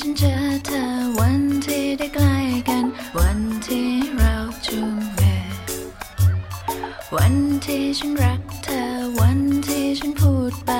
[0.00, 0.34] ฉันเจอ
[0.66, 0.84] เธอ
[1.18, 2.36] วันที่ได้ใกล้
[2.68, 2.84] กัน
[3.18, 4.34] วันที่เรา
[4.66, 5.42] จูงมือ
[7.16, 7.34] วัน
[7.64, 8.84] ที่ฉันรักเธอ
[9.20, 10.70] วันที่ฉันพูดไป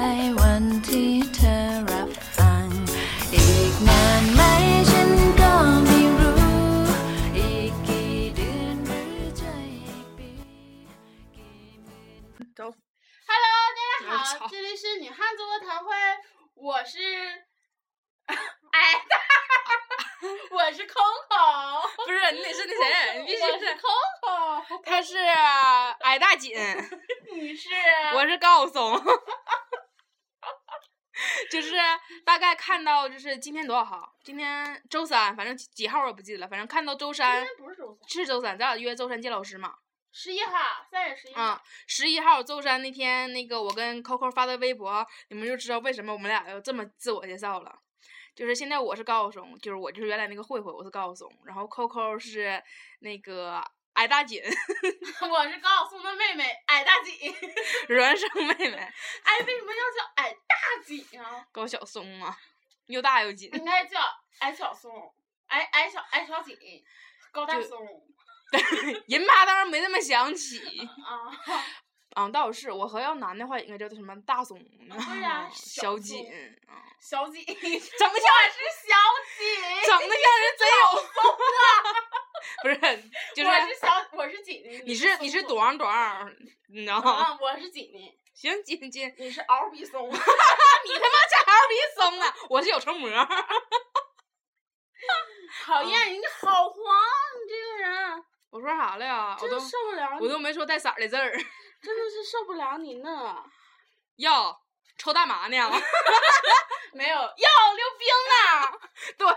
[24.84, 26.54] 他是矮大紧，
[27.32, 27.68] 你是，
[28.14, 29.00] 我是高松。
[31.50, 31.74] 就是
[32.24, 34.14] 大概看到，就是今天多少号？
[34.22, 36.46] 今天周三，反正几几号我不记得了。
[36.48, 39.74] 反正看到周三今三天不是周三，是周三，咱俩约周三见老师嘛。
[40.12, 47.78] 十一号，三月十一号，啊，十一号周三那天，那个我跟 Coco 发的微博，你们就知道为什么我们俩要这么自我介绍了。
[48.34, 52.62] 就是现在我是高晓松，就是我就是原来那个慧慧，我是高晓松，然后 Coco 是
[53.00, 53.60] 那个
[53.98, 54.40] 矮大紧，
[55.28, 57.12] 我是高晓松的妹妹矮大紧，
[57.90, 61.44] 孪生妹妹哎，为什么要叫矮大紧啊？
[61.50, 62.38] 高晓松啊，
[62.86, 63.50] 又大又紧。
[63.54, 63.98] 应该叫
[64.38, 65.12] 矮小松，
[65.48, 66.56] 矮矮小矮小紧，
[67.32, 67.76] 高大就松
[69.08, 70.60] 人妈当然没那么想起，
[71.04, 71.34] 啊，
[72.14, 74.56] 啊，倒是我和要男的话，应该叫什么大松，
[74.88, 76.24] 对呀小紧，
[76.68, 78.94] 啊，小紧，怎么像我是小
[79.36, 81.66] 紧，整的像人贼有松啊？
[82.62, 82.74] 不是，
[83.34, 86.36] 就是我是小，我是紧的，你是是你是松短短，
[86.68, 87.12] 你知道吗？
[87.12, 92.34] 啊，我是锦的， 行锦锦，你是敖比松， 你他妈这还是比松呢？
[92.48, 93.10] 我是有成膜。
[95.64, 99.36] 讨厌，你好黄，你这个人，我说啥了呀？
[99.40, 101.30] 我都受不了，我都没说带色的字儿。
[101.80, 103.44] 真的是受不了你呢。
[104.16, 104.56] 哟，
[104.96, 105.56] 抽大麻呢？
[106.92, 108.78] 没有，要溜冰呢。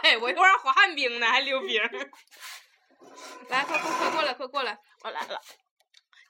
[0.02, 1.82] 对，我一会儿滑旱冰呢，还溜冰。
[3.50, 4.78] 来，快快快过来，快过来！
[5.04, 5.42] 我来了，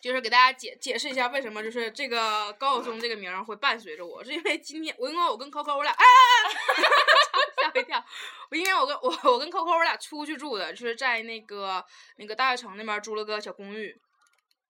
[0.01, 8.03] 就是给大家解解释一下，为什么就是这个高晓松这个名儿会伴随着我，是因为今天我因为我跟 Coco 我俩，哎哎哎，吓我一跳！
[8.49, 11.85] 我因为我跟我我跟 Coco 我俩出去住的，就是在那个
[12.17, 13.95] 那个大悦城那边租了个小公寓。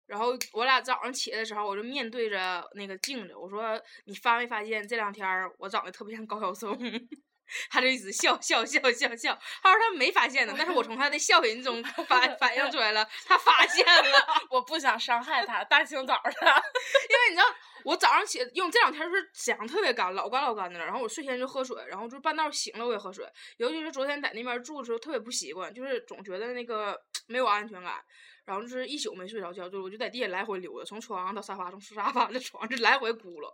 [0.07, 5.25] 然后我俩早上起来的时候，我就面对着那个镜子，我说：“你发没发现这两天
[5.57, 6.78] 我长得特别像高晓松？”
[7.69, 9.38] 他就一直笑笑笑笑笑。
[9.62, 14.28] 他说他没发现呢，但是我从他的笑音中 反反映出来了，他发现了。
[14.50, 16.31] 我不想伤害他，大清早的。
[16.31, 17.45] 因为你知道，
[17.84, 20.85] 我早上起，因为这两天就是沈阳特别干，老干老干的了。
[20.85, 23.25] 然后我睡前就喝水，然后就半道醒了我也喝水。
[23.57, 27.95] 尤其是昨天在那边住的时候，特别不习惯，就是总觉得那个 没有安全感。
[28.51, 33.50] 然后就是一宿没睡着觉，就我就在地下来回溜达，从床上到沙发，从沙发到床，就来回咕噜。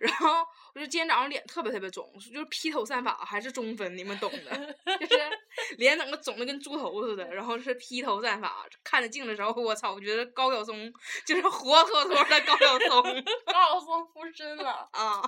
[0.00, 0.42] 然后
[0.74, 5.20] 我就今天早上脸特别特别肿，就是披头散发还是中分，你们懂的，就是
[5.76, 7.34] 脸整个肿的跟猪头似的。
[7.34, 10.90] 然后是披头散发，看着镜子的时候，我操，我觉得高晓松
[11.26, 13.02] 就是活脱脱的高晓松。
[13.44, 15.20] 高晓松附身了， 啊，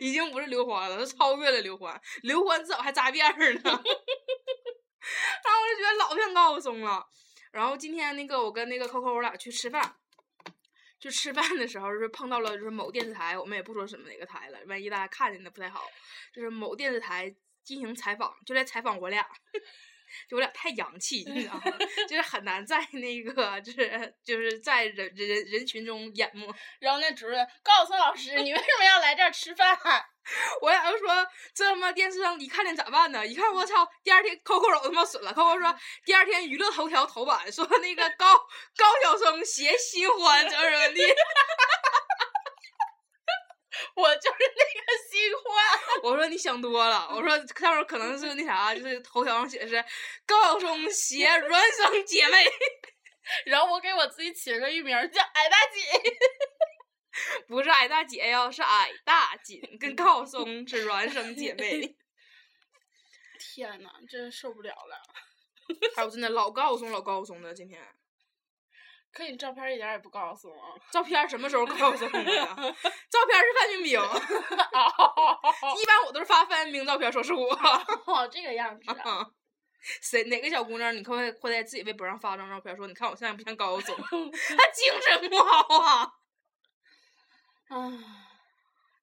[0.00, 3.60] 已经不是刘欢了，他超越了刘欢，刘欢至少还扎辫儿呢。
[3.64, 3.72] 然
[5.54, 7.04] 后我就觉得老像高晓松了。
[7.58, 9.96] 然后今天那个我跟那个 Coco 我俩去吃饭，
[11.00, 15.82] 就吃饭的时候就是碰到了就是某电视台，我们也不说什么哪个台了，万一大家看见的不太好，
[16.32, 17.34] 就是某电视台
[17.64, 19.26] 进行采访，就来采访我俩。
[20.26, 21.64] 就我俩太洋气，你知道吗？
[22.08, 26.50] 就是很难在那个，就是就是在人人人群中淹没。
[26.78, 29.76] 然后那主任告诉老师，你为什么要来这儿吃饭？
[30.60, 33.26] 我俩就说这他妈电视上一看见咋办呢？
[33.26, 35.32] 一看我操，第二天 Coco 手他妈损了。
[35.32, 38.36] Coco 说第二天娱乐头条头版说那个高
[38.76, 41.02] 高晓松携新欢怎么怎么地。
[43.94, 45.44] 我就是那个新欢。
[46.02, 49.84] 我说你想多了，我说上面可能是那啥，就是头条上写的是
[50.26, 52.46] 高晓松携孪生姐妹，
[53.46, 55.82] 然后我给我自己起了个艺名叫矮大紧。
[57.46, 61.96] 不是矮大姐呀，是矮大紧，跟高晓松是孪生姐妹。
[63.38, 65.02] 天呐，真受不了了！
[65.94, 67.80] 还有真的老高晓松老高晓松的今天。
[69.10, 70.78] 可你照片一点也不告诉我。
[70.92, 72.46] 照片什么时候告诉你呀？
[72.54, 74.20] 照片是范冰冰，哦，
[75.80, 77.48] 一般我都是发范冰冰照片说是我。
[78.06, 79.10] 哦，这个样子啊。
[79.10, 79.30] 啊，
[80.02, 84.30] 谁哪个小姑娘，你可会会在自己微博上发张照片，说你看我像不像高晓松？
[84.30, 86.12] 她精神不好啊！
[87.68, 87.92] 啊，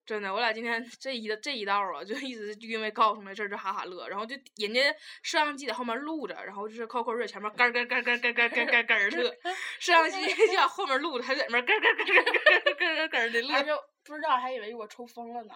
[0.05, 4.81] 真的，我俩今天这一这一道啊，就一直就因为高晓松的事儿就哈哈乐，然后就人家
[5.23, 9.37] 摄像机在后面录着，然后就是扣扣在前面咯咯咯咯咯咯咯咯咯乐，
[9.79, 12.23] 摄像机就在后面录着，还在那咯咯咯咯咯
[12.63, 13.83] 咯咯咯的乐。
[14.03, 15.53] 不知道还以为我抽风了呢。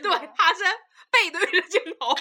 [0.00, 0.62] 对，他是
[1.10, 2.14] 背对着镜头。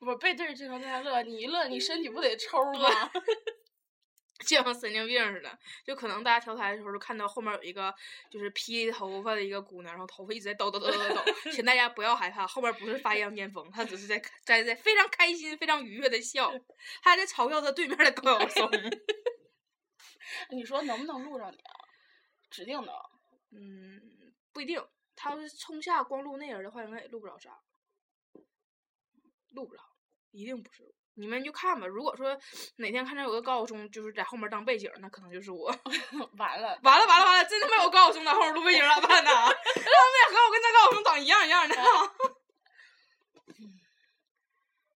[0.00, 3.10] 我背对着镜头在那乐，你一乐，你身体不得抽吗？
[4.46, 7.94] 就像神经病似的，就可能大家调台的时候就看到后面有一个
[8.30, 16.52] 就是披头发的一个姑娘，然后头发一直在抖抖抖抖抖抖，请大家不要害怕，后面不是发羊癫疯，她只是在在在非常开心、非常愉悦的笑，
[17.02, 18.70] 她还在嘲笑她对面的高晓松。
[20.50, 21.72] 你说能不能录上你啊？
[22.50, 22.94] 指定能。
[23.56, 27.56] 嗯，不一定，他要是冲下光录那人的话，应该也录不了啥，
[29.50, 29.82] 录不了，
[30.32, 30.92] 一定不是我。
[31.16, 32.36] 你们就看吧，如果说
[32.76, 35.66] 哪天看着有个高晓松就是在后面当背景，那可能就是我。
[36.38, 39.30] 完了，完了完了完了，真他妈有高晓松在后面录背景咋办呢？
[39.32, 41.74] 他们俩和我跟那高晓松长一样一样的。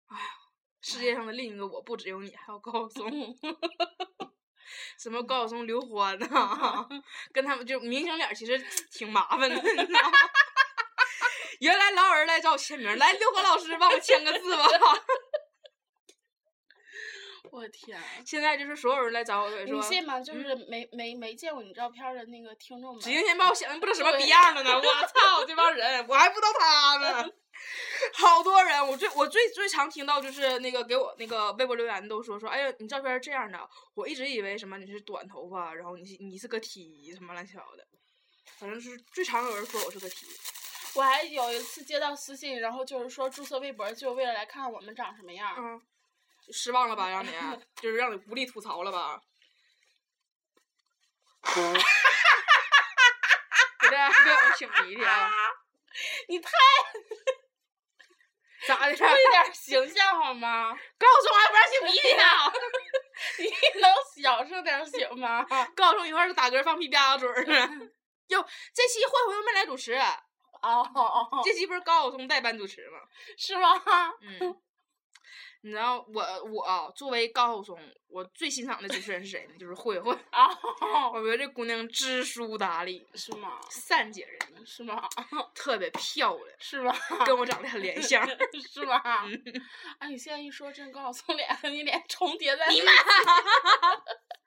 [0.08, 0.24] 哎呀，
[0.81, 3.38] 世界上的另一个我不只有你，还有高晓松。
[4.98, 6.88] 什么高晓松、刘欢呐、
[7.31, 8.58] 跟他们就明星脸，其实
[8.92, 10.18] 挺麻烦的，你知道吗？
[11.60, 14.66] 原来老有人来找我签名，来刘欢老师帮我签个字吧。
[17.57, 18.00] 我天！
[18.25, 20.19] 现在就是所有人来找我，说你信吗？
[20.19, 24.75] 就是没没没见过你照片的那个听众们，指定先把我想的不知道什么逼样的呢！
[24.75, 27.30] 我操，这帮人，我还不知道他呢。
[28.13, 33.59] 好多人，我最我最最常听到就是那个给我那个微博留言都说说，哎呀，你照片是这样的，
[33.95, 37.88] 我一直以为什么你是短头发，然后你是你是个 T 什么乱七八糟的，
[38.59, 40.27] 反正是最常有人说我是个 T。
[40.94, 45.56] 我还有一次接到私信，然后就是说注册微博就为了来看我们长什么样儿。
[45.57, 45.81] 嗯，
[46.52, 47.10] 失望了吧？
[47.10, 47.32] 让你
[47.76, 49.22] 就是让你无力吐槽了吧？
[53.80, 55.32] 别别别我擤鼻涕啊！
[56.28, 56.52] 你太
[58.68, 58.96] 咋的了？
[58.98, 60.78] 注意点形象好吗？
[60.98, 62.24] 高晓松还不让擤鼻涕呢？
[63.40, 65.46] 你能小声点行吗？
[65.76, 67.90] 高晓松一会儿打嗝放屁吧嗒嘴儿呢。
[68.28, 73.00] 哟，这期慧慧又没来主持，哦哦哦，这期不是高晓松代班主持吗？
[73.38, 73.82] 是吗？
[74.22, 74.62] 嗯，
[75.68, 77.78] 你知道我我啊作为高晓松，
[78.08, 79.54] 我最欣赏的主持人是谁呢？
[79.60, 80.18] 就是慧慧。
[80.30, 80.48] 啊，
[81.14, 83.60] 我觉得这姑娘知书达理，是吗？
[83.69, 85.10] 善解人意，是吗？
[85.54, 86.96] 特别漂亮，是吗？
[87.25, 88.25] 跟我长得很连像。
[88.72, 89.02] 是吗？
[90.00, 94.47] 哎，你现在一说，真高晓松脸和你脸重叠在你一妈起，你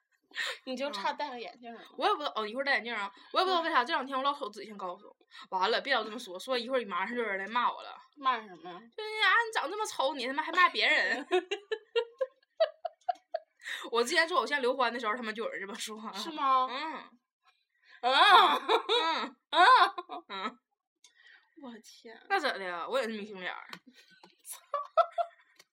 [0.77, 1.81] 就差戴个眼镜了。
[1.97, 5.15] 我也不知道哦，一会儿戴眼镜啊，我也不知道为啥这两天我老瞅自己像高手。
[5.49, 7.95] 完了，别老这么说，说一会儿马上就有人来骂我了。
[8.15, 8.71] 骂什么？
[8.95, 11.27] 就是啊，你长这么丑，你他妈还骂别人。
[13.91, 15.97] 我之前做偶像刘欢的时候，他们就有人这么说。
[16.13, 16.67] 是吗？
[16.69, 17.09] 嗯
[18.01, 19.65] 嗯嗯嗯，
[20.29, 20.49] 嗯，
[21.63, 22.87] 我天，那咋的呀？
[22.87, 23.67] 我也是明星脸儿。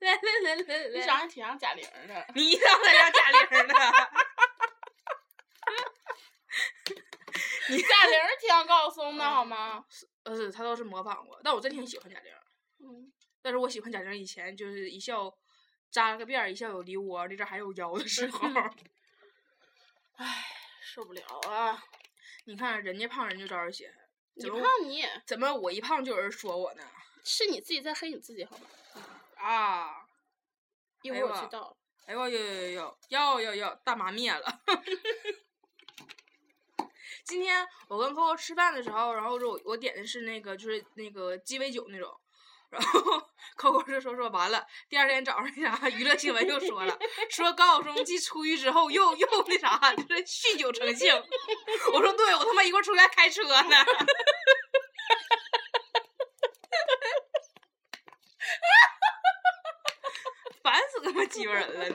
[0.01, 2.27] 来来来来来，你长得挺像贾玲的。
[2.35, 3.67] 你长得像贾玲儿
[7.71, 7.79] 呢？
[7.79, 9.85] 贾玲儿挺像高晓松的好吗？
[10.25, 12.33] 呃，是他倒是模仿过，但我真挺喜欢贾玲。
[12.81, 13.13] 嗯，
[13.43, 15.33] 但是我喜欢贾玲以前就是一笑
[15.91, 18.49] 扎了个辫儿，一笑有梨窝，那阵还有腰的时候。
[20.17, 20.45] 唉，
[20.83, 21.83] 受不了啊！
[22.47, 23.95] 你看人家胖人就招人稀罕，
[24.35, 26.83] 你胖你也怎么我一胖就有人说我呢？
[27.25, 28.67] 是你自己在黑你自己好吗？
[29.37, 30.07] 啊！
[31.03, 31.77] 一会儿我去倒。
[32.07, 34.63] 哎呦呦呦呦呦呦呦，大麻灭了！
[37.29, 42.11] 今天我跟 Coco 吃饭的时候，然后我我点的是那个就是那个鸡尾酒那种，
[42.71, 43.23] 然后
[43.55, 51.15] Coco 就说说完了，第二天早上那啥娱乐新闻又说了，说高晓松继出狱之后又又那啥，就是酗酒成性。
[51.93, 53.55] 我说对，我他妈一会儿出来开车呢。
[60.63, 61.95] 烦死他妈鸡巴人了你！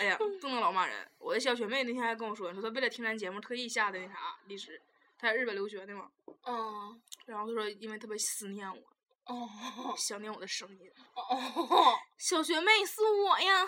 [0.00, 1.10] 哎呀，不能老骂人。
[1.18, 4.80] 我的小学妹那天还跟我说，说她为了听咱节目特意下的那啥历史，
[5.18, 6.10] 她在日本留学的嘛。
[6.46, 7.00] 嗯。
[7.26, 8.82] 然后她说因为特别思念我，
[9.26, 10.90] 哦想念我的声音。
[11.14, 13.66] 哦，小学妹是我呀，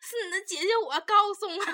[0.00, 1.66] 是你的姐姐我高松啊。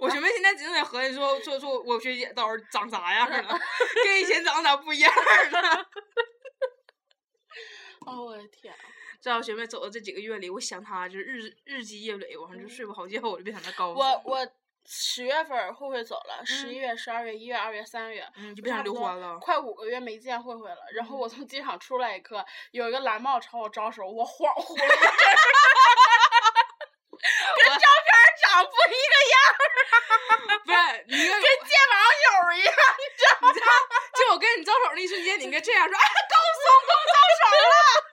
[0.00, 3.42] 我学妹现在只能在合计说说说我学姐到时候长啥样了，
[4.04, 5.88] 跟以前长得咋不一样了。
[8.06, 8.74] 哦我的天！
[9.20, 13.90] 在我学妹走的这几个月里，我想她就是日日积月累，晚上就睡不好觉，我就别想她高。
[13.90, 14.48] 我我
[14.86, 19.38] 十月份慧慧走了，十一月、十二月、一月、二月、三月，嗯，就不想差不多刘欢了。
[19.38, 20.78] 快五个月没见慧慧了。
[20.94, 24.88] 然后我从机场出来一刻，有一个蓝帽朝我招手，我恍惚了
[27.20, 28.10] 跟照片
[28.40, 30.76] 长不一个样儿， 不是
[31.08, 33.84] 你跟跟见网友一样，你知道吗？
[34.16, 38.09] 就我跟你招手那一瞬间，你应该这样说：“哎，高松给我招手了。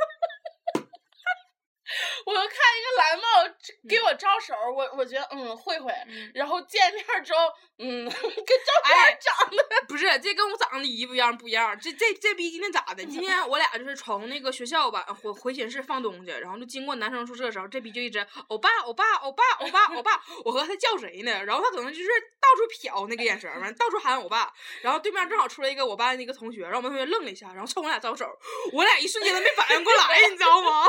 [2.28, 3.56] 我就看一个蓝帽
[3.88, 7.40] 给我招手，我我觉得嗯慧慧，嗯然后见面之后，
[7.80, 11.80] 嗯， 跟照片长得，”不是，这跟我长得一不一样不一样。
[11.80, 13.06] 这这这逼今天咋的？
[13.06, 21.32] 今天我俩就是从那个学校吧回回寝室放东西，然后就经过男生宿舍的时候，这逼就一直欧巴欧巴欧巴欧巴欧巴，我和他叫谁呢？
[21.46, 22.10] 然后他可能就是
[22.42, 24.54] 到处瞟那个眼神儿，完到处喊欧巴。
[24.82, 28.26] 然后对面正好出来一个我班的那个同学，然后我们同学愣了一下，然后冲我俩招手，
[28.74, 30.86] 我俩一瞬间都没反应过来，你知道吗？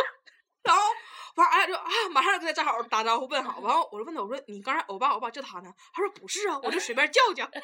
[0.65, 0.83] 然后
[1.39, 5.73] 完俺俩就啊，马上就跟他正好打招呼问好，完后我就问他，我说你刚才欧巴欧巴叫他呢？
[5.93, 7.49] 他说不是啊，我就随便叫叫。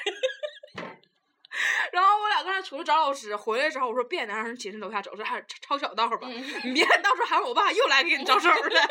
[1.93, 8.88] 然后我俩刚才出去找老师，回来之后我说别在让寝室楼下走，这还是抄小道吧，你别到时候喊我爸又来给你招手了。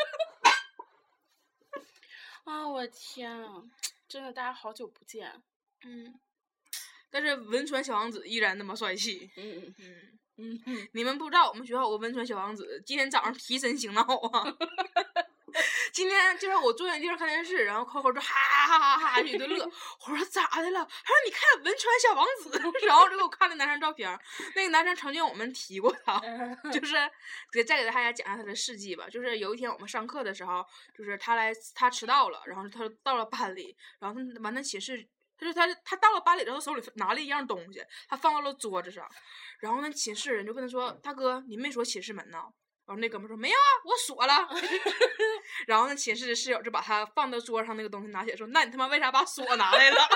[2.44, 3.62] 啊，我天啊！
[4.06, 5.42] 真的，大家好久不见。
[5.82, 6.20] 嗯，
[7.10, 9.30] 但是文传小王子依然那么帅气。
[9.36, 14.44] 嗯嗯嗯，嗯嗯，你们不知道我们学校有个文传小王子，今天早上提神醒脑啊。
[15.92, 19.64] 今天就是我坐在地上看电视，然后扣扣就哈哈哈哈哈一顿乐。
[19.64, 20.84] 我说咋的了？
[20.84, 24.18] 他说你看文传小王子， 然后就给我看那男生照片。
[24.56, 26.20] 那个男生曾经我们提过他，
[26.72, 26.96] 就是
[27.52, 29.08] 给再给大家讲一下他的事迹吧。
[29.08, 35.06] 就是有一天我们上课的时候，就是他来他迟到了，然后他到了班里，然后他完他寝室。
[35.52, 39.08] 他就他他到了班里之后，手里拿了一样东西，他放到了桌子上，
[39.60, 42.38] 然后那寝室人就跟他说：“大哥，你没锁寝室门呢？”
[42.86, 44.48] 然后那哥们说：“没有啊，我锁了。
[45.66, 50.06] ”然后那寝室的室友就把他放到桌上那个东西拿起来说：“那你他妈为啥把锁拿来了？”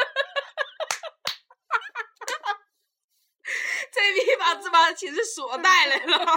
[3.91, 6.37] 这逼把自把寝室锁带来了。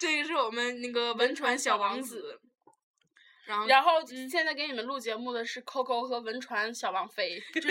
[0.00, 2.40] 这个是我们那个文传小王子，
[3.46, 7.68] 然后然后现在给你们录节目的是 Coco 和文传小王妃， 就是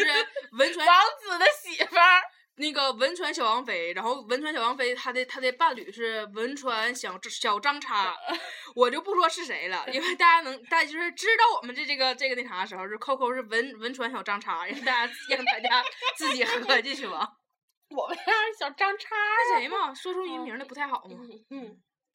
[0.54, 2.22] 文传王子的媳妇儿。
[2.58, 8.16] 那个文传小王妃，然后文传小王妃她的她的伴侣是文传小小张叉，
[8.74, 15.84] 我就不说是谁了，因为大家能大家就是知道我们这这个这个那啥的时候，是 Coco 是文文传小张叉，让大家让大家
[16.16, 17.30] 自己合计去吧。
[17.94, 18.24] 我们家
[18.58, 21.18] 小张叉那谁嘛，说出人名的不太好嘛，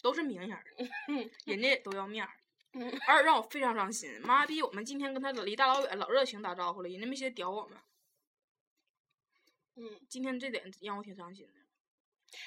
[0.02, 0.48] 都是名人
[1.44, 2.30] 人家也都要面儿。
[2.72, 4.62] 嗯，而让我非常伤心，妈逼！
[4.62, 7.78] 我们今天跟他离大老远，老热情打招呼了，人家没先屌我们。
[9.74, 11.52] 嗯，今天这点让我挺伤心的。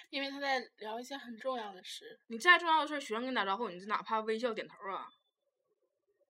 [0.09, 2.21] 因为他在聊一些很重要的事。
[2.27, 5.09] 你再重要的事儿，学生跟你打招呼，你就哪怕微笑点头啊。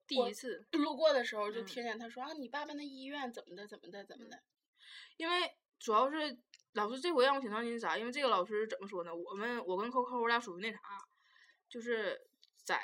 [0.08, 4.42] 第一次， 路过的时候就嗯听见他说啊，你爸爸那医院怎么的怎么的怎么的。
[5.16, 6.36] 因为主要是
[6.72, 7.96] 老师这回让我挺伤心是啥？
[7.96, 9.14] 因为这个老师怎么说呢？
[9.14, 10.80] 我们我跟扣扣我俩属于那啥，
[11.68, 12.26] 就是
[12.64, 12.82] 在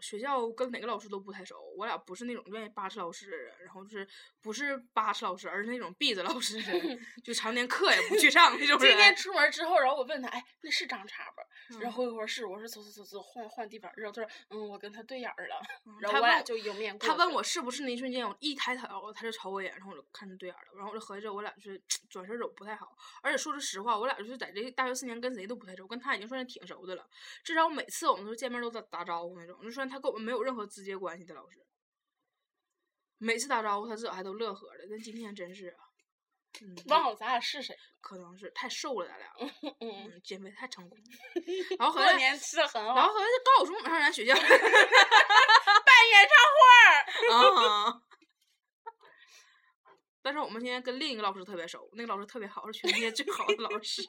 [0.00, 4.06] 学校跟哪个老师都不太熟，我俩不是那种愿意扒扯老师的人，然后就是
[4.42, 8.90] 不是扒扯老师，而是那种避着老师的人， 就常年课也不去上那种人。
[8.90, 11.42] 今天出门之后，然后我问他，哎，那是张叉吧？
[11.80, 11.92] 然嗯。
[11.92, 13.90] 后一会儿是，我说走走走走，换换地方。
[13.96, 15.60] 然后他说，嗯，我跟他对眼儿了。
[15.86, 15.96] 嗯。
[16.00, 27.08] 然后我俩就迎面过他问我是不是那一瞬间，我一抬头，他就瞅我一眼，然后我就看他对眼了，然后我就合计着我俩就是转身走不太好，而且说句实话，我俩就是在这大学四年跟谁都不太熟，跟他已经算是挺熟的了，
[27.42, 31.64] 至少每次我们都见面都打打招呼那种，就算他跟我们没有任何直接关系的老师，
[33.18, 35.83] 每次打招呼他自个还都乐呵的，但今天真是啊，
[36.62, 37.76] 嗯，忘了咱俩是谁。
[38.00, 41.04] 可能是太瘦了，咱俩，嗯，嗯，减肥太成功了，
[41.78, 44.34] 然后合过，年吃的很好然后好，合计高考中马上咱学校。
[44.36, 44.48] 办
[46.10, 47.90] 演唱会儿。
[47.90, 48.02] 啊。
[50.22, 54.02] 但是我们现在跟另一个老师特别熟，那个老师特别好，是全世界最好的老师。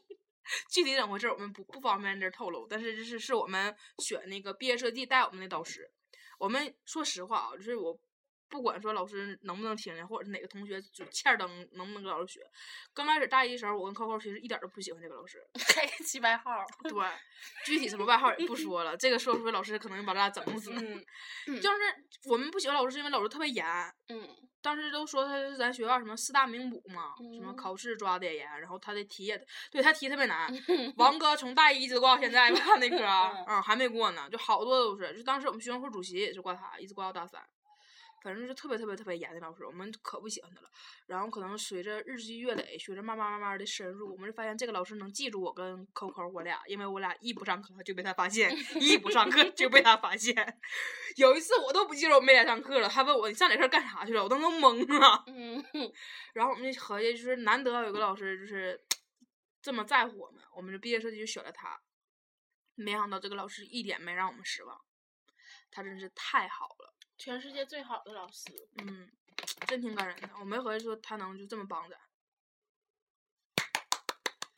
[0.69, 5.91] 具体怎么回事儿我们不不方便在这儿透露，但是这是是我们选那个毕业设计带我们的导师。
[6.37, 7.97] 我们说实话啊，就是我
[8.55, 12.39] 不管说老师能不能听见，或者是哪个同学就欠儿登能不能跟老师学。
[12.93, 15.45] 刚开始大一的时候，我跟扣扣其实一点都不喜欢这个老师。
[15.67, 16.63] 开个起外号。
[16.83, 16.91] 对，
[17.65, 20.71] 具体什么外号也不说了， 这个说出来老师可能把咱俩整死。
[20.77, 21.05] 嗯
[21.47, 21.77] 嗯就是
[22.29, 23.65] 我们不喜欢老师，是因为老师特别严。
[24.09, 24.27] 嗯
[24.61, 30.51] 当时都说他是咱学校什么四大名捕嘛，什么嗯考试抓的也严，然后他的题也对他题特别难。
[30.97, 35.15] 王哥从大一一直挂到现在吧，那科啊嗯嗯还没过呢，就好多都是。
[35.15, 37.39] 就当时我们学生会主席也是挂他，一直挂到大三。
[38.25, 40.69] 反正就是特别特别特别严的老师，我们可不喜欢他了。
[41.05, 48.51] 然后可能随着日积月累，学着慢慢慢慢的深入，我们就发现这个老师能记住我跟扣扣我俩，因为我俩一不上课就被他发现，
[48.81, 50.59] 一不上课就被他发现。
[51.17, 55.23] 有一次我都不记得我没来上课了，他问我你上哪课干啥去了，我都懵了。
[55.27, 55.63] 嗯，
[56.33, 58.83] 然后我们就合计，就是难得有个老师就是
[59.61, 61.79] 这么在乎我们，我们就毕业设计就选了他。
[62.73, 64.81] 没想到这个老师一点没让我们失望，
[65.69, 68.51] 他真是太好了，全世界最好的老师。
[68.77, 69.11] 嗯，
[69.67, 70.29] 真挺感人的。
[70.39, 71.97] 我没合计说他能就这么帮咱。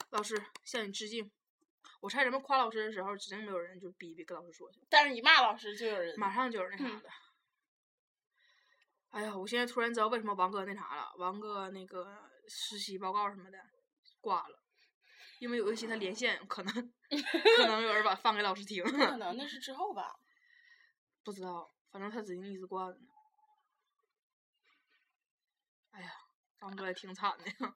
[0.10, 1.32] 老师向你致敬。
[2.00, 7.10] 我猜咱们夸老师的时候，指定没有人就逼逼跟老师说去，但是一骂老师就有人马上就有那啥嗯的。
[9.10, 13.58] 哎呀，我现在突然知道为什么王哥那啥了，王哥那个实习报告什么的
[14.22, 14.62] 挂了，
[15.40, 16.74] 因为有一期他连线，可能
[17.58, 20.16] 可能有人把放给老师听，不可能，那是之后吧？
[21.24, 23.08] 不知道，反正他指定一直挂着呢。
[25.89, 26.12] 哎呀，
[26.60, 27.75] 王哥也挺惨的呀，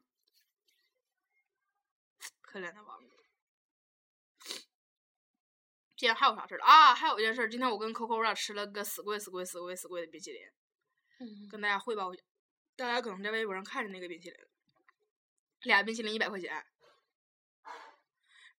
[2.39, 3.15] 可怜的王哥。
[5.95, 6.93] 今天还有啥事儿了啊？
[6.93, 10.47] 还有一件事儿，今天我跟 Coco 我俩吃了个死贵死贵死贵死贵的冰淇淋，
[11.17, 12.23] 嗯，跟大家汇报一下。
[12.75, 14.47] 大家可能在微博上看见那个冰淇淋，
[15.61, 16.63] 俩冰淇淋一百块钱，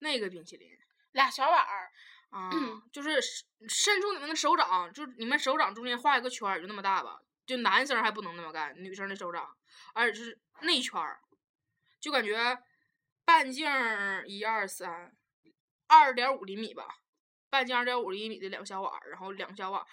[0.01, 0.77] 那个冰淇淋
[1.13, 1.93] 俩小碗儿，
[2.33, 2.51] 啊，
[2.93, 3.21] 就是
[3.69, 7.21] 伸出你们的手掌，就是你们手掌中间画一个圈儿，就那么大吧。
[7.45, 9.57] 就男生还不能那么干，女生的手掌，
[9.95, 11.21] 而且是内圈儿，
[12.01, 12.63] 就感觉
[13.25, 13.69] 半径
[14.27, 15.15] 一二三，
[15.89, 17.01] 二点五厘米吧，
[17.51, 19.87] 半径二点五厘米的两个小碗儿，然后两个小碗儿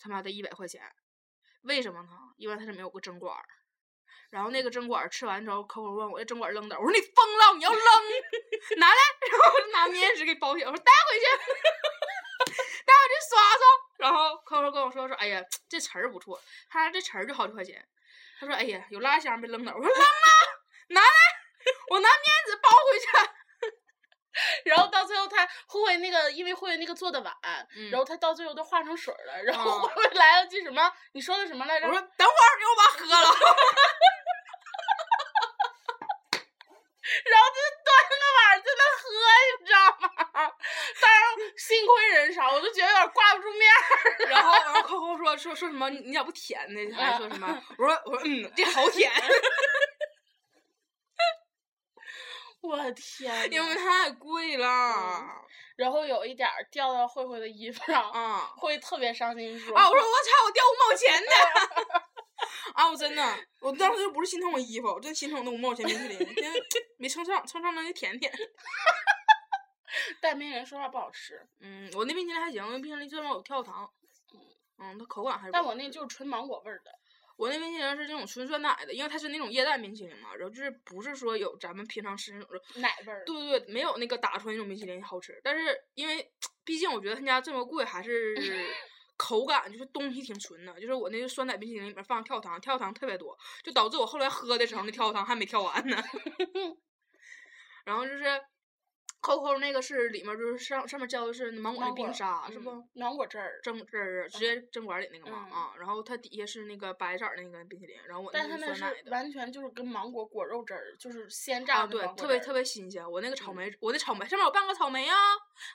[0.00, 0.82] 他妈的一百块钱，
[1.62, 2.10] 为什么呢？
[2.36, 3.44] 因为它是没有个针管儿。
[4.30, 6.76] 然后那个针管吃完之后，扣扣问我这针管扔哪？
[6.78, 7.80] 我说你疯了，你要扔，
[8.78, 11.26] 拿来，然后我就拿面纸给包起来，我说带回去，
[12.84, 13.66] 带回去刷刷。
[13.98, 17.86] 然后扣扣跟我说说，哎呀，这词儿不错，他说这词儿就好几块钱。
[18.38, 19.72] 他说，哎呀，有拉箱没扔哪？
[19.74, 20.04] 我说扔了，
[20.88, 21.08] 拿来，
[21.90, 23.06] 我拿面纸包回去。
[24.64, 27.34] 然后到最后他慧慧那个，因为慧慧那个做的晚，
[27.76, 30.92] 嗯然后他到最后都化成水了，然后哦慧慧来了句什么？
[31.12, 31.86] 你说的什么来着？
[31.86, 33.36] 我说等会儿，给我妈喝了。
[37.06, 37.56] 然后就
[37.86, 39.04] 端个碗儿在那喝，
[39.60, 40.04] 你知道吗？
[41.00, 41.22] 当然
[41.56, 44.26] 幸亏人少，我就觉得有点挂不住面儿。
[44.26, 45.88] 然后，然后扣扣说说说什么？
[45.88, 46.80] 你你咋不甜呢？
[46.96, 47.46] 还说什么？
[47.78, 49.10] 我说我说嗯，这好甜，
[52.66, 53.74] 我的天因为！
[53.76, 55.42] 太贵了。
[55.76, 59.88] 然后有一点掉到慧慧的衣服上，啊慧特别伤心说：“啊！
[59.88, 62.00] 我说我操，我掉五毛钱呢！
[62.74, 66.52] 啊，我真的， 我当时就不是心疼我衣服，我真心疼我那五毛钱冰淇淋，真
[66.98, 68.32] 没称上，称上那个甜甜。
[70.20, 73.90] 但冰淇淋说话不好吃，嗯，我那冰淇淋还行，那冰淇淋最起码有跳糖。
[74.78, 75.52] 嗯，它口感还是。
[75.52, 76.90] 但我那就是纯芒果味儿的。
[77.36, 83.24] 我那冰淇淋是那种纯酸奶的，因为它是那种液氮冰淇淋嘛，然后就是不是说有咱们平常吃那种奶味儿。
[83.26, 85.38] 对对对，没有那个打出来那种冰淇淋好吃。
[85.44, 86.32] 但是因为
[86.64, 88.34] 毕竟我觉得他家这么贵，还是
[89.18, 90.72] 口感就是东西挺纯的。
[90.80, 95.96] 就是我那个酸奶冰淇淋里面放跳糖，跳糖特别多，就导致我后来喝的时候那跳糖还没跳完呢。
[97.84, 98.24] 然后就是。
[99.20, 102.84] 扣扣那个是里面就是上上面浇的是芒果的冰沙，是嗯不？
[103.00, 108.84] 芒果汁儿，蒸汁儿直接针管里那个嘛、嗯啊，然后它底下是那个白色儿那个冰淇淋，然后我但它那那是。
[109.10, 113.08] 完全就是跟芒果果肉汁儿，就是鲜啊，榨的对特别特别新鲜。
[113.10, 115.16] 我那个草莓，我的草莓上面有半个草莓啊，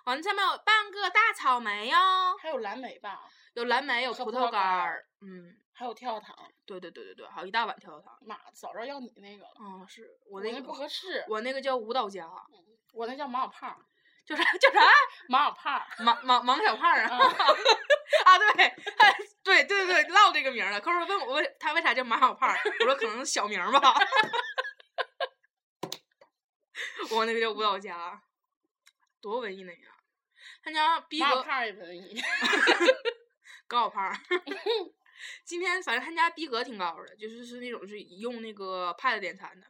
[0.05, 3.21] 完了上面有半个大草莓呀、还有蓝莓吧，
[3.55, 6.35] 有蓝莓，有葡萄干儿，嗯，还有跳跳糖。
[6.63, 8.15] 对对对对对，还有一大碗跳跳糖。
[8.21, 12.29] 妈，早知道要你那个了，嗯，是我那个不合适，我那个叫舞蹈家，
[12.93, 13.83] 我那叫马小胖，
[14.23, 14.79] 叫啥叫啥？
[15.27, 15.81] 马小胖。
[15.99, 17.17] 马马马小胖啊！
[17.17, 17.17] 啊
[18.25, 18.75] 啊，对，哎
[19.43, 20.79] 对对对，唠这个名了。
[20.79, 23.81] 客户问我为他为啥叫马小胖，我说可能小名吧。
[27.09, 28.21] 我那个叫舞蹈家，
[29.19, 29.81] 多文艺那样。
[30.63, 31.25] 他家逼也
[31.73, 32.21] 文艺。
[33.67, 34.15] 高小胖儿。
[35.43, 39.67] 今天反正他家逼格挺高的，就是是那种是用那个 Pad 点餐的，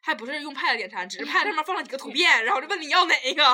[0.00, 3.44] 还不是用 Pad 点餐，只是 Pad 上面放了几个图片，然后就问你要哪一个，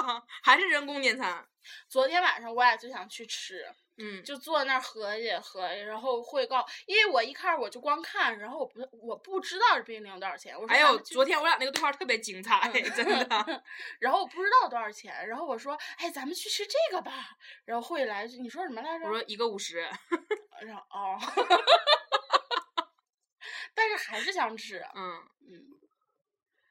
[0.42, 1.46] 还是人工点餐。
[1.88, 3.66] 昨天晚上我俩就想去吃，
[3.96, 13.62] 嗯，就坐那儿合计合计，然后会告，因为我一开始我就光看，然后我不我不知道这冰淇淋多少钱，我说还有昨天我俩那个对话特别精彩，真的。
[14.00, 17.36] 然后我不知道多少钱，然后我说，哎，咱们去吃这个吧。
[17.64, 19.06] 然后会来句，你说什么来着？
[19.06, 19.78] 我说一个五十，
[20.60, 21.18] 然后哦，
[23.74, 24.84] 但是还是想吃。
[24.94, 25.78] 嗯，嗯，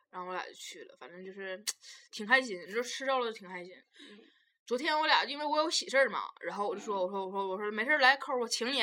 [0.09, 1.63] 然后我俩就去了，反正就是
[2.11, 3.73] 挺开心，就吃着了挺开心。
[3.99, 4.19] 嗯
[4.65, 8.79] 昨天我俩因为我有喜事儿嘛，然后我就说我说我说我说没事儿来扣儿我请你，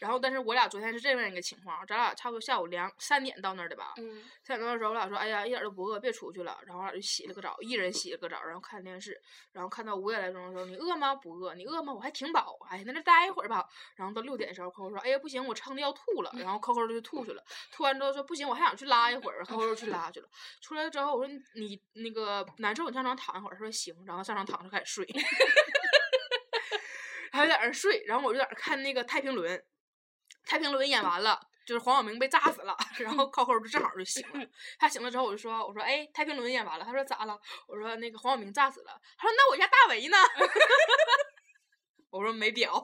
[0.00, 9.16] 然后但是我俩昨天是这样一个情况，咱俩差不多下午两三点到那儿的吧，嗯，三点多的时候我俩说哎呀一点都不饿，别出去了，然后我俩就洗了个澡，一人洗了个澡，然后看电视，
[9.52, 11.14] 然后看到五点来钟的时候你饿吗？
[11.14, 11.92] 不饿，你饿吗？
[11.92, 13.64] 我还挺饱，哎在那待一会儿吧，
[13.94, 20.28] 然后到六点的时候扣扣说哎呀不行我撑的要吐了，然后扣扣就吐去了，吐完之后说不行我还想去拉一会儿，扣扣就去拉去了，
[20.60, 25.06] 出来之后我说你你那个难受你上床躺一会儿，他说行，然后上床躺着开始睡。
[27.32, 29.56] 还在那儿睡，然后我就在那儿看那个《太平轮》，
[30.44, 34.44] 《太平轮》演完了，就是黄晓明被炸死了， 然后 靠后就正好就醒了。
[34.78, 37.38] 他醒了之后，我就说：“我说，哎，《太平轮》演完了。”他说：“咋了？”
[37.68, 40.16] 我说：“那个黄晓明炸死了。”他说：“那我家大为呢？”
[42.10, 42.82] 我说：“没表。”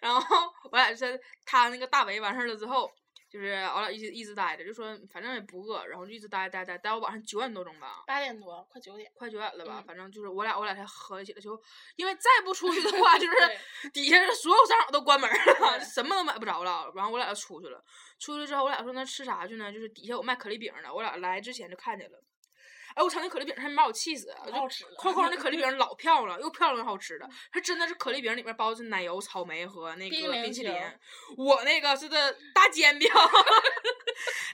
[0.00, 2.90] 然后我俩就在他那个大为完事儿了之后。
[3.38, 11.60] 就是我俩一直一直待着，就说反正也不饿，然后就一直待待待待到晚上九点多钟吧，八点多，快九点，快九点了吧，嗯反正就是我俩我俩才合起来，就
[11.94, 16.90] 因为再不出去的 话，就是底下所有商场都关门了，什么都买不着了。
[16.96, 17.80] 然后我俩就出去了，
[18.18, 19.72] 出去之后我俩说那吃啥去呢？
[19.72, 22.20] 就是底下有卖可丽饼的，我俩来之前就看见了。
[22.98, 24.34] 哎，我操，那可丽饼还没把我气死！
[24.44, 27.28] 可好吃了扣扣那可丽饼老漂亮，又漂亮又好吃的。
[27.52, 30.82] 它真的是可丽饼里面包的是奶油、草莓和那个冰淇淋淋。
[31.36, 33.08] 我那个是的大煎饼，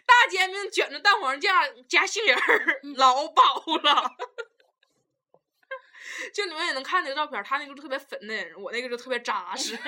[0.04, 1.54] 大煎饼卷着蛋黄酱
[1.88, 4.10] 加杏仁儿，老饱了。
[6.34, 9.74] 就你们也能看那个照片儿，他那个就特别粉嫩，我那个就特别扎实。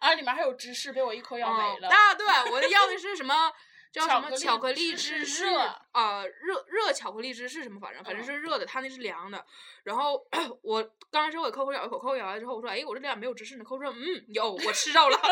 [0.00, 1.88] 啊，里面还有芝士，被我一口咬没了。
[1.88, 3.52] 啊，对，我要的是什么？
[3.96, 5.58] 叫什么巧克力芝士热
[5.92, 9.44] 啊、热热巧克力芝士什么，反正反正嗯是热的，他那是凉的。
[9.84, 10.22] 然后
[10.62, 15.18] 我刚开始我给扣扣咬一口，扣扣咬完之后，我说：“哎，我这里咋没有芝士呢？”扣扣说：“嗯，有，我吃着了。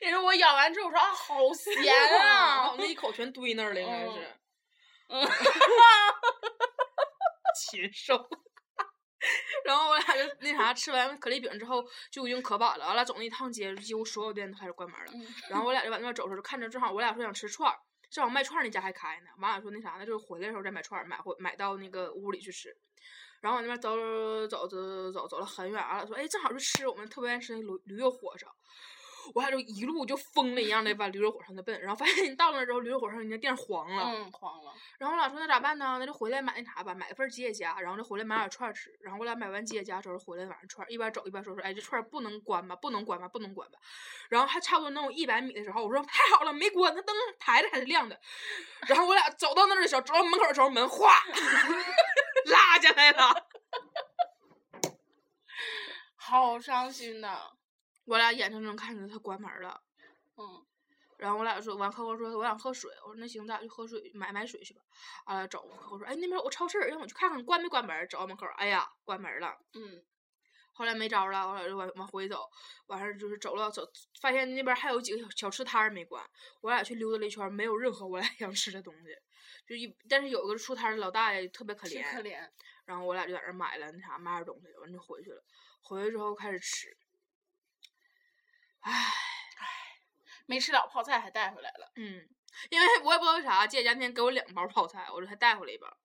[0.00, 2.76] 也是我咬完之后，我说啊，好咸然啊后！
[2.78, 4.36] 那一口全堆那儿了，应该是。
[5.08, 5.22] 嗯
[7.58, 8.28] 禽兽。
[9.66, 15.12] 然后我俩就那啥，吃完可丽饼之后就已经可饱了，完了走那一趟街，几乎所有店都开始关门了。
[15.14, 17.76] 嗯然后我 俩就往那边走的时候，就看着正好我俩说想吃串儿，
[18.10, 19.26] 正好卖串儿那家还开呢。
[19.38, 22.74] 完了说那啥，那就是回来的时候再买串儿，买回买到那个屋里去吃。
[23.42, 23.96] 然后往那边走
[24.48, 28.46] 走走走走走了很远，完了说哎正好就吃我们特别爱吃那驴驴肉火烧。
[29.34, 34.04] 我俩就一路就疯了一样的往驴肉火烧那奔，然后发现到那之后驴肉火烧人家店黄了。
[34.04, 34.72] 嗯，黄了。
[34.98, 35.96] 然后我俩说那咋办呢？
[35.98, 38.96] 那就回来买那啥吧，买一份吉野家，然后就回来买点串儿吃。
[39.00, 43.78] 然后我俩买完吉野家之后回来晚上串儿，一边走一边说说，哎，这串儿不能关吧，不能关吧，不能关吧。
[44.28, 48.18] 然后还差不多能有一百米的时候，我说太好了，没关，那灯抬着还是亮的。
[48.86, 51.22] 然后我俩走到那儿的时候，走到门口的时候，门哗
[52.46, 53.46] 拉下来了。
[56.14, 57.55] 好伤心呐。
[58.06, 59.82] 我俩眼睁睁看着他关门了。
[60.36, 60.64] 嗯，
[61.18, 64.80] 然后我俩说，完客户说我想喝水，我说那行，咱俩去喝水，买买水去吧。
[65.26, 68.08] 完了走，扣扣说，哎，那边有个超市，让我去看看关没关门。
[68.08, 69.58] 走到门口，哎呀，关门了。
[69.74, 70.04] 嗯，
[70.72, 72.48] 后来没招了，我俩就往往回走，
[72.86, 73.90] 完事儿就是走了走，
[74.20, 76.22] 发现那边还有几个小小吃摊儿没关，
[76.60, 79.16] 我俩去溜达了一圈，没有任何我俩 想吃的东西，
[79.66, 82.48] 就一但是有个出摊的老大爷特别可怜，可怜。
[82.84, 85.42] 然后我俩就在那买了那啥买点东西，完就回去了，
[85.80, 86.96] 回去之后开始吃，
[88.90, 89.12] 唉，
[90.46, 91.90] 没吃了泡菜还带回来了。
[91.96, 92.28] 嗯，
[92.70, 95.96] 因为我也不知道为啥，姐家那天给我两包泡菜，我这还带回来一包。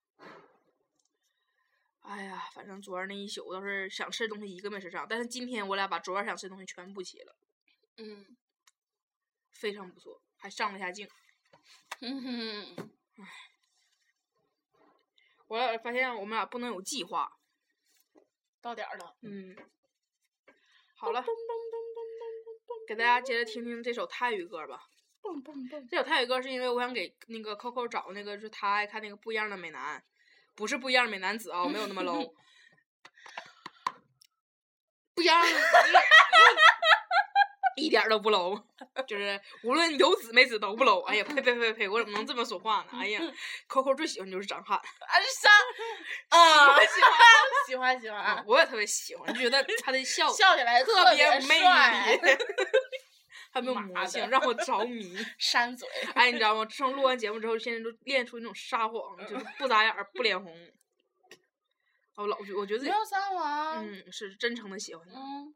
[2.02, 7.36] 哎呀，反正昨儿那一宿倒是想吃的东西一个没吃上，但是今天我俩把昨儿想吃的东西全补齐了。
[7.98, 8.36] 嗯
[9.52, 11.08] 非常不错，还上了一下镜。
[12.00, 12.92] 嗯哼，
[15.46, 17.38] 我俩发现我们俩不能有计划。
[18.60, 19.16] 到点儿了。
[19.22, 19.56] 嗯，
[20.96, 21.22] 好了，
[22.92, 24.82] 给大家接着听听这首泰语歌吧。
[25.22, 25.88] 蹦蹦蹦。
[25.90, 30.04] 这首泰语歌是因为我想给那个 Coco 找那个，就是他爱看那个不一样的美男，
[30.56, 32.30] 不是不一样的美男子啊、没有那么 low。
[35.16, 35.48] 不一样的，
[37.78, 38.62] 一点都不 low，
[39.08, 41.02] 就是无论有子没子都不 low。
[41.06, 43.00] 哎呀，呸呸呸呸，我怎么能这么说话呢？
[43.00, 43.22] 哎呀，
[43.70, 44.78] Coco 最喜欢就是张翰。
[44.78, 44.84] 啊，
[46.86, 47.12] 喜欢
[47.68, 52.20] 喜欢喜欢啊啊，我也特别喜欢，就觉得他的笑笑起来特别有魅帅力，
[53.52, 55.16] 还没有魔性，让我着迷。
[55.38, 55.88] 扇嘴。
[56.16, 56.66] 哎，你知道吗？
[56.66, 60.56] 自从录完节目之后，现在都练出那种撒谎，就是不眨眼、不脸红。
[62.16, 62.86] 我老觉，我觉得。
[63.78, 65.20] 嗯是真诚的喜欢他。
[65.20, 65.54] 嗯，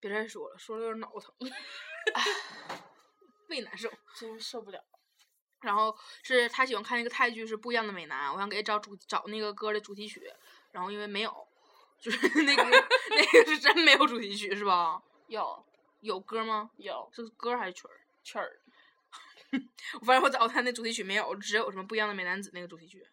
[0.00, 1.34] 别再说了，说了有点脑疼，
[2.14, 2.24] 唉
[3.48, 3.90] 胃难受。
[4.16, 4.80] 真受不了。
[5.60, 10.22] 然后是他喜欢看那个泰剧是不一样的美男，我想给他找主找那个歌的主题曲，
[10.72, 11.34] 然后因为没有，
[11.98, 12.62] 就是那个
[13.10, 15.02] 那个是真没有主题曲是吧？
[15.28, 15.64] 有
[16.04, 16.70] 有歌吗？
[16.76, 18.00] 有，这是歌还是曲儿？
[18.22, 18.60] 曲儿。
[20.00, 23.06] 我发现我找他那主题曲没有，只有什么不一样的美男子那个主题曲。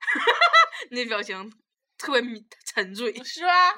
[0.90, 1.52] 那表情
[1.98, 2.22] 特别
[2.64, 3.74] 沉醉，是吧？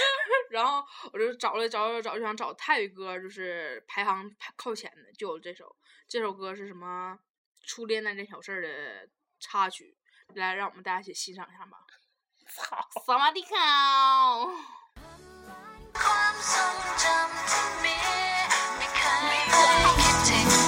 [0.50, 5.74] 然后我就找了找找找，就想找泰语歌，就是排行靠前的，就有这首。
[6.06, 7.18] 这首歌是什么？
[7.66, 9.08] 《初恋那件小事》的
[9.40, 9.96] 插曲，
[10.34, 11.78] 来让我们大家一起欣赏一下吧。
[12.48, 13.54] 操，萨瓦迪卡。
[20.24, 20.63] Take